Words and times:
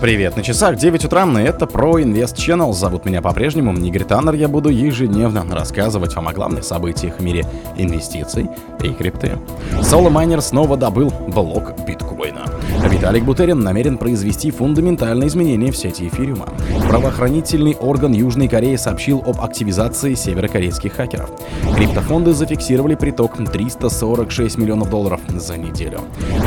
Привет, 0.00 0.36
на 0.36 0.44
часах 0.44 0.76
9 0.76 1.06
утра, 1.06 1.26
и 1.26 1.42
это 1.42 1.66
про 1.66 1.98
Invest 1.98 2.36
Channel. 2.36 2.72
Зовут 2.72 3.04
меня 3.04 3.20
по-прежнему 3.20 3.72
Игорь 3.72 4.04
Таннер. 4.04 4.34
Я 4.34 4.46
буду 4.46 4.68
ежедневно 4.68 5.44
рассказывать 5.50 6.14
вам 6.14 6.28
о 6.28 6.32
главных 6.32 6.62
событиях 6.62 7.18
в 7.18 7.20
мире 7.20 7.44
инвестиций 7.76 8.48
и 8.80 8.90
крипты. 8.90 9.38
Соло 9.82 10.08
Майнер 10.08 10.40
снова 10.40 10.76
добыл 10.76 11.12
блок 11.26 11.74
биткоина. 11.84 12.44
Виталик 12.86 13.24
Бутерин 13.24 13.60
намерен 13.60 13.98
произвести 13.98 14.50
фундаментальные 14.50 15.28
изменения 15.28 15.72
в 15.72 15.76
сети 15.76 16.08
эфириума. 16.08 16.48
Правоохранительный 16.88 17.74
орган 17.74 18.12
Южной 18.12 18.48
Кореи 18.48 18.76
сообщил 18.76 19.22
об 19.26 19.40
активизации 19.40 20.14
северокорейских 20.14 20.92
хакеров. 20.92 21.30
Криптофонды 21.76 22.32
зафиксировали 22.32 22.94
приток 22.94 23.36
346 23.36 24.58
миллионов 24.58 24.90
долларов 24.90 25.20
за 25.28 25.56
неделю. 25.56 26.00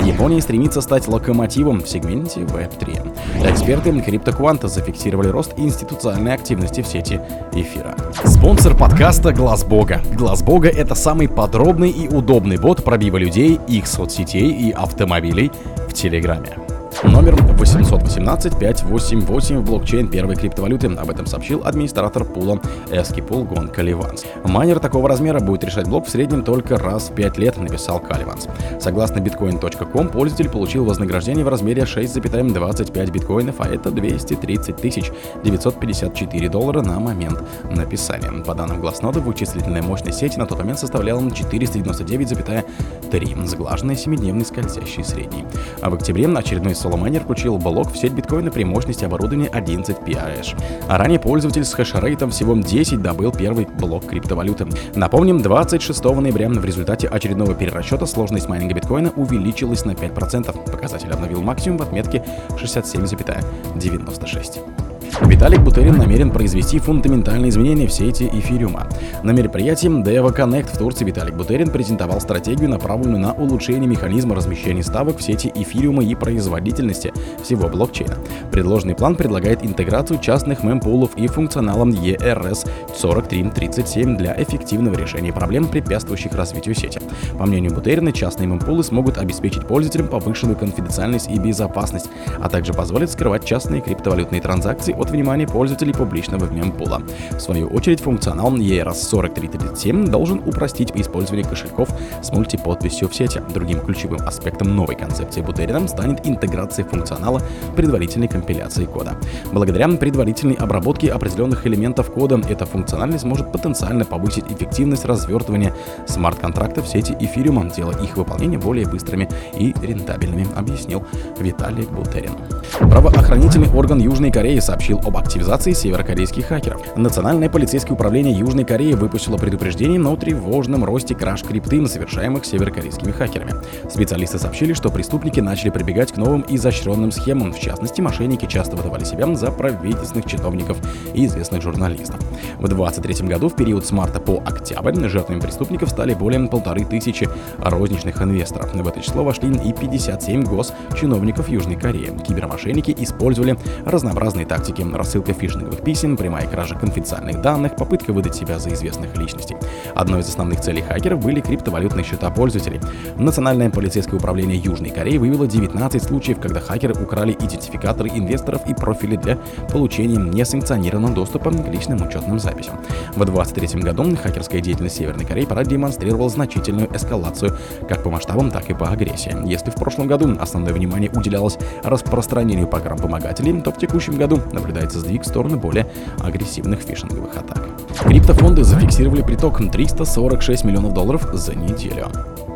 Япония 0.05 0.41
стремится 0.41 0.81
стать 0.81 1.07
локомотивом 1.07 1.81
в 1.81 1.89
сегменте 1.89 2.41
Web3. 2.41 3.51
Эксперты 3.51 3.89
CryptoQuant 3.89 4.67
зафиксировали 4.67 5.27
рост 5.27 5.53
институциональной 5.57 6.33
активности 6.33 6.81
в 6.81 6.87
сети 6.87 7.19
эфира. 7.53 7.95
Спонсор 8.25 8.75
подкаста 8.75 9.33
Глаз 9.33 9.63
Бога. 9.63 10.01
Глаз 10.15 10.41
Бога 10.41 10.69
это 10.69 10.95
самый 10.95 11.27
подробный 11.27 11.89
и 11.89 12.07
удобный 12.07 12.57
бот 12.57 12.83
пробива 12.83 13.17
людей, 13.17 13.59
их 13.67 13.87
соцсетей 13.87 14.49
и 14.51 14.71
автомобилей 14.71 15.51
в 15.87 15.93
Телеграме. 15.93 16.20
greier. 16.21 16.80
Номер 17.03 17.35
818-588 17.35 19.57
в 19.57 19.65
блокчейн 19.65 20.07
первой 20.07 20.35
криптовалюты. 20.35 20.87
Об 20.87 21.09
этом 21.09 21.25
сообщил 21.25 21.63
администратор 21.65 22.25
пула 22.25 22.59
Эскипул 22.91 23.43
Гон 23.43 23.69
Каливанс. 23.69 24.25
Майнер 24.43 24.79
такого 24.79 25.09
размера 25.09 25.39
будет 25.39 25.63
решать 25.63 25.87
блок 25.87 26.05
в 26.05 26.09
среднем 26.09 26.43
только 26.43 26.77
раз 26.77 27.09
в 27.09 27.15
5 27.15 27.37
лет, 27.37 27.57
написал 27.57 27.99
Каливанс. 27.99 28.47
Согласно 28.79 29.17
bitcoin.com, 29.19 30.09
пользователь 30.09 30.49
получил 30.49 30.85
вознаграждение 30.85 31.43
в 31.43 31.47
размере 31.47 31.81
6,25 31.83 33.11
биткоинов, 33.11 33.55
а 33.59 33.67
это 33.67 33.89
230 33.89 34.75
тысяч 34.75 35.11
954 35.43 36.49
доллара 36.49 36.81
на 36.81 36.99
момент 36.99 37.41
написания. 37.63 38.29
По 38.43 38.53
данным 38.53 38.79
Глазнода, 38.81 39.21
вычислительная 39.21 39.81
мощность 39.81 40.19
сети 40.19 40.37
на 40.37 40.45
тот 40.45 40.59
момент 40.59 40.77
составляла 40.79 41.21
499,3, 41.21 43.47
сглаженная 43.47 43.95
7-дневный 43.95 44.45
скользящий 44.45 45.03
средний. 45.03 45.45
А 45.81 45.89
в 45.89 45.95
октябре 45.95 46.27
очередной 46.27 46.75
Solominer 46.81 47.23
включил 47.23 47.57
блок 47.57 47.91
в 47.91 47.97
сеть 47.97 48.13
биткоина 48.13 48.51
при 48.51 48.63
мощности 48.63 49.05
оборудования 49.05 49.47
11 49.47 49.97
PRH. 49.97 50.55
А 50.87 50.97
ранее 50.97 51.19
пользователь 51.19 51.63
с 51.63 51.73
хэшрейтом 51.73 52.31
всего 52.31 52.55
10 52.55 53.01
добыл 53.01 53.31
первый 53.31 53.65
блок 53.65 54.07
криптовалюты. 54.07 54.67
Напомним, 54.95 55.41
26 55.41 56.03
ноября 56.03 56.49
в 56.49 56.65
результате 56.65 57.07
очередного 57.07 57.53
перерасчета 57.53 58.05
сложность 58.05 58.49
майнинга 58.49 58.75
биткоина 58.75 59.11
увеличилась 59.15 59.85
на 59.85 59.91
5%. 59.91 60.71
Показатель 60.71 61.11
обновил 61.11 61.41
максимум 61.41 61.77
в 61.77 61.83
отметке 61.83 62.23
67,96. 62.49 64.90
Виталик 65.19 65.61
Бутерин 65.61 65.97
намерен 65.97 66.31
произвести 66.31 66.79
фундаментальные 66.79 67.49
изменения 67.49 67.87
в 67.87 67.91
сети 67.91 68.29
эфириума. 68.31 68.87
На 69.23 69.31
мероприятии 69.31 69.89
Deva 69.89 70.35
Connect 70.35 70.73
в 70.73 70.77
Турции 70.77 71.05
Виталик 71.05 71.35
Бутерин 71.35 71.69
презентовал 71.69 72.21
стратегию, 72.21 72.69
направленную 72.69 73.19
на 73.19 73.33
улучшение 73.33 73.87
механизма 73.87 74.35
размещения 74.35 74.83
ставок 74.83 75.17
в 75.17 75.21
сети 75.21 75.51
эфириума 75.53 76.03
и 76.03 76.15
производительности 76.15 77.13
всего 77.43 77.67
блокчейна. 77.67 78.17
Предложенный 78.51 78.95
план 78.95 79.15
предлагает 79.15 79.63
интеграцию 79.65 80.19
частных 80.19 80.63
мемпулов 80.63 81.11
и 81.17 81.27
функционалом 81.27 81.89
ERS 81.89 82.67
4337 82.99 84.17
для 84.17 84.33
эффективного 84.41 84.95
решения 84.95 85.33
проблем, 85.33 85.67
препятствующих 85.67 86.33
развитию 86.33 86.73
сети. 86.73 86.99
По 87.37 87.45
мнению 87.45 87.73
Бутерина, 87.73 88.11
частные 88.11 88.47
мемпулы 88.47 88.83
смогут 88.83 89.17
обеспечить 89.17 89.67
пользователям 89.67 90.07
повышенную 90.07 90.57
конфиденциальность 90.57 91.29
и 91.29 91.37
безопасность, 91.37 92.09
а 92.39 92.49
также 92.49 92.73
позволят 92.73 93.11
скрывать 93.11 93.45
частные 93.45 93.81
криптовалютные 93.81 94.41
транзакции 94.41 94.93
от 95.01 95.11
внимания 95.11 95.47
пользователей 95.47 95.93
публичного 95.93 96.45
мемпула. 96.51 97.01
В 97.31 97.39
свою 97.39 97.67
очередь, 97.67 98.01
функционал 98.01 98.51
ERS-4337 98.55 100.07
должен 100.07 100.41
упростить 100.45 100.91
использование 100.95 101.47
кошельков 101.47 101.89
с 102.21 102.31
мультиподписью 102.31 103.07
в 103.09 103.15
сети. 103.15 103.41
Другим 103.53 103.79
ключевым 103.81 104.21
аспектом 104.27 104.75
новой 104.75 104.95
концепции 104.95 105.41
Бутерина 105.41 105.87
станет 105.87 106.27
интеграция 106.27 106.85
функционала 106.85 107.41
предварительной 107.75 108.27
компиляции 108.27 108.85
кода. 108.85 109.15
Благодаря 109.51 109.87
предварительной 109.87 110.55
обработке 110.55 111.11
определенных 111.11 111.65
элементов 111.65 112.11
кода 112.11 112.39
эта 112.49 112.65
функциональность 112.65 113.23
может 113.23 113.51
потенциально 113.51 114.05
повысить 114.05 114.45
эффективность 114.49 115.05
развертывания 115.05 115.73
смарт-контрактов 116.07 116.85
в 116.85 116.87
сети 116.87 117.15
эфириума, 117.19 117.69
делая 117.75 117.97
их 117.97 118.17
выполнение 118.17 118.59
более 118.59 118.87
быстрыми 118.87 119.29
и 119.57 119.73
рентабельными, 119.81 120.47
объяснил 120.55 121.03
Виталий 121.39 121.85
Бутерин. 121.85 122.33
Правоохранительный 122.79 123.69
орган 123.69 123.99
Южной 123.99 124.31
Кореи 124.31 124.59
сообщил 124.59 124.90
об 124.97 125.17
активизации 125.17 125.73
северокорейских 125.73 126.47
хакеров. 126.47 126.81
Национальное 126.95 127.49
полицейское 127.49 127.93
управление 127.93 128.33
Южной 128.33 128.65
Кореи 128.65 128.93
выпустило 128.93 129.37
предупреждение 129.37 130.01
о 130.01 130.15
тревожном 130.15 130.83
росте 130.83 131.15
краш 131.15 131.43
крипты, 131.43 131.85
совершаемых 131.87 132.45
северокорейскими 132.45 133.11
хакерами. 133.11 133.53
Специалисты 133.89 134.39
сообщили, 134.39 134.73
что 134.73 134.89
преступники 134.89 135.39
начали 135.39 135.69
прибегать 135.69 136.11
к 136.11 136.17
новым 136.17 136.45
изощренным 136.47 137.11
схемам. 137.11 137.53
В 137.53 137.59
частности, 137.59 138.01
мошенники 138.01 138.45
часто 138.45 138.75
выдавали 138.75 139.03
себя 139.03 139.33
за 139.35 139.51
правительственных 139.51 140.25
чиновников 140.25 140.77
и 141.13 141.25
известных 141.25 141.61
журналистов. 141.61 142.19
В 142.57 142.67
2023 142.67 143.27
году, 143.27 143.49
в 143.49 143.55
период 143.55 143.85
с 143.85 143.91
марта 143.91 144.19
по 144.19 144.41
октябрь, 144.45 145.07
жертвами 145.07 145.39
преступников 145.39 145.89
стали 145.89 146.13
более 146.13 146.47
полторы 146.47 146.85
тысячи 146.85 147.27
розничных 147.57 148.21
инвесторов. 148.21 148.73
В 148.73 148.87
это 148.87 149.01
число 149.01 149.23
вошли 149.23 149.51
и 149.51 149.73
57 149.73 150.43
госчиновников 150.43 151.49
Южной 151.49 151.75
Кореи. 151.75 152.11
Кибермошенники 152.25 152.95
использовали 152.97 153.57
разнообразные 153.85 154.45
тактики 154.45 154.80
рассылка 154.89 155.33
фишинговых 155.33 155.81
писем, 155.81 156.17
прямая 156.17 156.47
кража 156.47 156.75
конфиденциальных 156.75 157.41
данных, 157.41 157.75
попытка 157.75 158.11
выдать 158.13 158.35
себя 158.35 158.59
за 158.59 158.73
известных 158.73 159.15
личностей. 159.17 159.55
Одной 159.95 160.21
из 160.21 160.29
основных 160.29 160.61
целей 160.61 160.81
хакеров 160.81 161.19
были 161.19 161.41
криптовалютные 161.41 162.03
счета 162.03 162.29
пользователей. 162.29 162.79
Национальное 163.17 163.69
полицейское 163.69 164.19
управление 164.19 164.57
Южной 164.57 164.89
Кореи 164.89 165.17
выявило 165.17 165.47
19 165.47 166.03
случаев, 166.03 166.39
когда 166.39 166.59
хакеры 166.59 166.95
украли 166.95 167.33
идентификаторы 167.33 168.09
инвесторов 168.09 168.61
и 168.67 168.73
профили 168.73 169.15
для 169.15 169.37
получения 169.71 170.17
несанкционированного 170.17 171.13
доступа 171.13 171.51
к 171.51 171.67
личным 171.67 172.01
учетным 172.01 172.39
записям. 172.39 172.79
В 173.15 173.25
2023 173.25 173.81
году 173.81 174.15
хакерская 174.15 174.61
деятельность 174.61 174.97
Северной 174.97 175.25
Кореи 175.25 175.45
продемонстрировала 175.45 176.29
значительную 176.29 176.93
эскалацию 176.95 177.57
как 177.87 178.03
по 178.03 178.09
масштабам, 178.09 178.51
так 178.51 178.69
и 178.69 178.73
по 178.73 178.89
агрессии. 178.89 179.35
Если 179.45 179.69
в 179.69 179.75
прошлом 179.75 180.07
году 180.07 180.35
основное 180.39 180.73
внимание 180.73 181.09
уделялось 181.11 181.57
распространению 181.83 182.67
программ-помогателей, 182.67 183.61
то 183.61 183.71
в 183.71 183.77
текущем 183.77 184.17
году 184.17 184.39
наблюдается 184.51 184.70
сдвиг 184.91 185.23
в 185.23 185.27
сторону 185.27 185.57
более 185.57 185.87
агрессивных 186.19 186.81
фишинговых 186.81 187.35
атак. 187.37 187.67
Криптофонды 188.03 188.63
зафиксировали 188.63 189.21
приток 189.21 189.57
346 189.57 190.63
миллионов 190.63 190.93
долларов 190.93 191.29
за 191.33 191.55
неделю. 191.55 192.07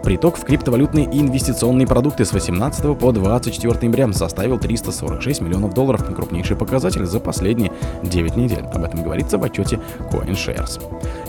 Приток 0.06 0.38
в 0.38 0.44
криптовалютные 0.44 1.08
и 1.12 1.20
инвестиционные 1.20 1.88
продукты 1.88 2.26
с 2.26 2.32
18 2.32 2.96
по 2.96 3.12
24 3.12 3.74
ноября 3.82 4.14
составил 4.14 4.60
346 4.60 5.42
миллионов 5.42 5.74
долларов, 5.74 6.06
крупнейший 6.06 6.56
показатель 6.56 7.06
за 7.06 7.20
последние 7.20 7.72
9 8.04 8.36
недель. 8.36 8.66
Об 8.72 8.84
этом 8.84 9.02
говорится 9.02 9.40
в 9.40 9.44
отчете 9.44 9.80
CoinShares. 10.12 10.80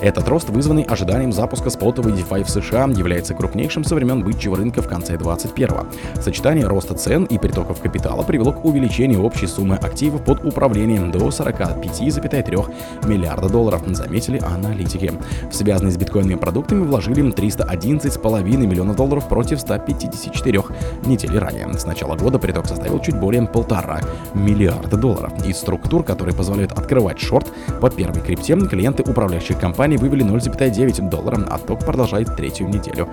Этот 0.02 0.28
рост, 0.28 0.50
вызванный 0.50 0.82
ожиданием 0.82 1.32
запуска 1.32 1.70
спотовой 1.70 2.12
DeFi 2.12 2.44
в 2.44 2.50
США, 2.50 2.84
является 2.94 3.32
крупнейшим 3.32 3.82
со 3.82 3.94
времен 3.94 4.22
бычьего 4.22 4.58
рынка 4.58 4.82
в 4.82 4.88
конце 4.88 5.16
2021 5.16 6.22
Сочетание 6.22 6.66
роста 6.66 6.94
цен 6.94 7.24
и 7.24 7.38
притоков 7.38 7.80
капитала 7.80 8.24
привело 8.24 8.52
к 8.52 8.62
увеличению 8.62 9.22
общей 9.22 9.46
суммы 9.46 9.76
активов 9.76 10.22
под 10.22 10.44
управлением 10.44 11.10
до 11.10 11.20
45,3 11.28 13.08
миллиарда 13.08 13.48
долларов, 13.48 13.84
заметили 13.86 14.38
аналитики. 14.38 15.12
В 15.50 15.54
связанные 15.54 15.92
с 15.92 15.96
биткоинными 15.96 16.38
продуктами 16.38 16.84
вложили 16.84 17.22
311,5 17.22 18.65
миллионов 18.66 18.96
долларов 18.96 19.28
против 19.28 19.60
154 19.60 20.62
недели 21.04 21.36
ранее. 21.36 21.72
С 21.72 21.84
начала 21.86 22.16
года 22.16 22.38
приток 22.38 22.66
составил 22.66 23.00
чуть 23.00 23.18
более 23.18 23.46
полтора 23.46 24.00
миллиарда 24.34 24.96
долларов. 24.96 25.32
Из 25.46 25.56
структур, 25.56 26.02
которые 26.02 26.34
позволяют 26.34 26.72
открывать 26.72 27.18
шорт 27.18 27.46
по 27.80 27.90
первой 27.90 28.20
крипте, 28.20 28.56
клиенты 28.56 29.02
управляющих 29.02 29.58
компаний 29.58 29.96
вывели 29.96 30.24
0,9 30.24 31.08
доллара, 31.08 31.38
а 31.48 31.58
ток 31.58 31.80
продолжает 31.80 32.34
третью 32.36 32.68
неделю 32.68 33.08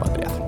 подряд. 0.00 0.47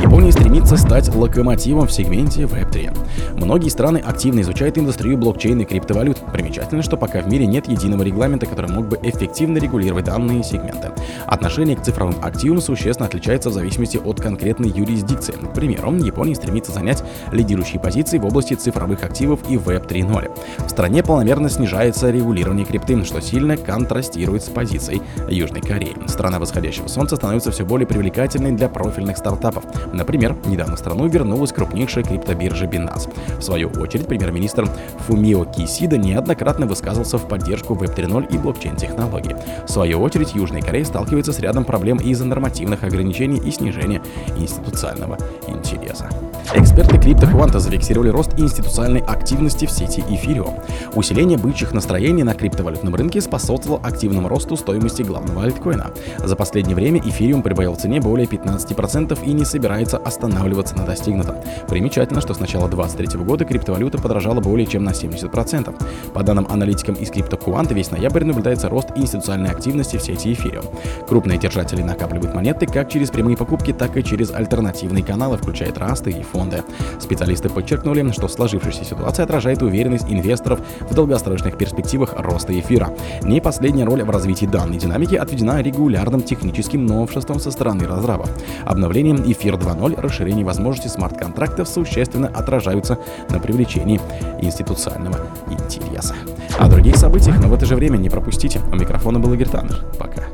Япония 0.00 0.30
стремится 0.30 0.76
стать 0.76 1.12
локомотивом 1.12 1.86
в 1.86 1.92
сегменте 1.92 2.42
Web3. 2.42 2.96
Многие 3.34 3.68
страны 3.68 3.98
активно 3.98 4.40
изучают 4.40 4.78
индустрию 4.78 5.18
блокчейна 5.18 5.62
и 5.62 5.64
криптовалют. 5.64 6.18
Примечательно, 6.32 6.82
что 6.82 6.96
пока 6.96 7.20
в 7.20 7.28
мире 7.28 7.46
нет 7.46 7.68
единого 7.68 8.02
регламента, 8.02 8.46
который 8.46 8.70
мог 8.70 8.86
бы 8.86 8.98
эффективно 9.02 9.58
регулировать 9.58 10.04
данные 10.04 10.44
сегменты. 10.44 10.92
Отношение 11.26 11.76
к 11.76 11.82
цифровым 11.82 12.14
активам 12.22 12.60
существенно 12.60 13.06
отличается 13.06 13.50
в 13.50 13.52
зависимости 13.52 13.96
от 13.96 14.20
конкретной 14.20 14.68
юрисдикции. 14.68 15.32
К 15.32 15.52
примеру, 15.54 15.94
Япония 15.96 16.36
стремится 16.36 16.70
занять 16.70 17.02
лидирующие 17.32 17.80
позиции 17.80 18.18
в 18.18 18.24
области 18.24 18.54
цифровых 18.54 19.02
активов 19.02 19.40
и 19.48 19.56
Web 19.56 19.88
3.0. 19.88 20.30
В 20.66 20.70
стране 20.70 21.02
планомерно 21.02 21.48
снижается 21.48 22.10
регулирование 22.10 22.64
крипты, 22.64 23.02
что 23.04 23.20
сильно 23.20 23.56
контрастирует 23.56 24.44
с 24.44 24.48
позицией 24.48 25.02
Южной 25.28 25.60
Кореи. 25.60 25.96
Страна 26.06 26.38
восходящего 26.38 26.86
солнца 26.86 27.16
становится 27.16 27.50
все 27.50 27.64
более 27.64 27.86
привлекательной 27.86 28.52
для 28.52 28.68
профильных 28.68 29.16
стартапов. 29.16 29.64
Например, 29.92 30.36
недавно 30.46 30.76
в 30.76 30.78
страну 30.78 31.08
вернулась 31.08 31.52
крупнейшая 31.52 32.04
криптобиржа 32.04 32.66
Binance. 32.66 33.10
В 33.38 33.42
свою 33.42 33.68
очередь, 33.70 34.06
премьер-министр 34.06 34.68
Фумио 35.06 35.44
Кисида 35.44 35.96
неоднократно 35.96 36.66
высказывался 36.66 37.18
в 37.18 37.26
поддержку 37.26 37.74
Web 37.74 37.96
3.0 37.96 38.34
и 38.34 38.38
блокчейн-технологий. 38.38 39.34
В 39.66 39.70
свою 39.70 40.00
очередь, 40.00 40.34
Южная 40.34 40.62
Корея 40.62 40.84
сталкивается 40.84 41.32
с 41.32 41.38
рядом 41.40 41.64
проблем 41.64 41.98
из-за 41.98 42.26
нормативных 42.26 42.84
ограничений 42.84 43.38
и 43.38 43.50
снижения 43.50 44.02
институционального 44.36 45.18
интереса. 45.46 46.08
Эксперты 46.54 46.96
CryptoQuant 46.96 47.58
зафиксировали 47.58 48.08
рост 48.08 48.38
институциональной 48.38 49.00
активности 49.00 49.66
в 49.66 49.70
сети 49.70 50.02
Ethereum. 50.08 50.62
Усиление 50.94 51.38
бычьих 51.38 51.72
настроений 51.72 52.22
на 52.22 52.34
криптовалютном 52.34 52.94
рынке 52.94 53.20
способствовало 53.20 53.80
активному 53.84 54.28
росту 54.28 54.56
стоимости 54.56 55.02
главного 55.02 55.44
альткоина. 55.44 55.90
За 56.18 56.36
последнее 56.36 56.74
время 56.74 57.00
Ethereum 57.00 57.42
прибавил 57.42 57.74
в 57.74 57.78
цене 57.78 58.00
более 58.00 58.26
15% 58.26 59.24
и 59.24 59.32
не 59.32 59.44
собирается 59.44 59.77
останавливаться 59.86 60.76
на 60.76 60.84
достигнутом. 60.84 61.36
Примечательно, 61.68 62.20
что 62.20 62.34
с 62.34 62.40
начала 62.40 62.68
2023 62.68 63.24
года 63.24 63.44
криптовалюта 63.44 63.98
подорожала 63.98 64.40
более 64.40 64.66
чем 64.66 64.84
на 64.84 64.90
70%. 64.90 66.12
По 66.12 66.22
данным 66.22 66.46
аналитикам 66.50 66.94
из 66.96 67.10
CryptoQuant, 67.10 67.72
весь 67.72 67.90
ноябрь 67.90 68.24
наблюдается 68.24 68.68
рост 68.68 68.88
институциональной 68.96 69.50
активности 69.50 69.96
в 69.96 70.02
сети 70.02 70.32
Ethereum. 70.32 70.64
Крупные 71.06 71.38
держатели 71.38 71.82
накапливают 71.82 72.34
монеты 72.34 72.66
как 72.66 72.90
через 72.90 73.10
прямые 73.10 73.36
покупки, 73.36 73.72
так 73.72 73.96
и 73.96 74.04
через 74.04 74.32
альтернативные 74.32 75.04
каналы, 75.04 75.36
включая 75.36 75.70
трасты 75.72 76.10
и 76.10 76.22
фонды. 76.22 76.62
Специалисты 77.00 77.48
подчеркнули, 77.48 78.10
что 78.12 78.28
сложившаяся 78.28 78.84
ситуация 78.84 79.24
отражает 79.24 79.62
уверенность 79.62 80.06
инвесторов 80.08 80.60
в 80.80 80.94
долгосрочных 80.94 81.56
перспективах 81.56 82.14
роста 82.16 82.58
эфира. 82.58 82.94
Не 83.22 83.40
последняя 83.40 83.84
роль 83.84 84.02
в 84.02 84.10
развитии 84.10 84.46
данной 84.46 84.78
динамики 84.78 85.14
отведена 85.14 85.60
регулярным 85.60 86.22
техническим 86.22 86.86
новшеством 86.86 87.40
со 87.40 87.50
стороны 87.50 87.86
разрабов. 87.86 88.30
Обновлением 88.64 89.22
эфир 89.30 89.56
2.0 89.68 90.00
расширение 90.00 90.44
возможностей 90.44 90.88
смарт-контрактов 90.88 91.68
существенно 91.68 92.28
отражаются 92.28 92.98
на 93.28 93.38
привлечении 93.38 94.00
институционального 94.40 95.26
интереса. 95.50 96.14
О 96.58 96.68
других 96.68 96.96
событиях, 96.96 97.38
но 97.40 97.48
в 97.48 97.54
это 97.54 97.66
же 97.66 97.76
время 97.76 97.96
не 97.96 98.08
пропустите. 98.08 98.60
У 98.72 98.76
микрофона 98.76 99.18
был 99.18 99.32
Игорь 99.34 99.48
Таннер. 99.48 99.84
Пока. 99.98 100.24